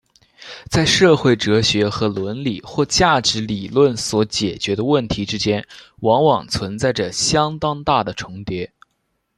[0.67, 5.63] 在社会哲学和伦理或价值理论所解决的问题之间
[5.99, 8.73] 往往存在着相当大的重叠。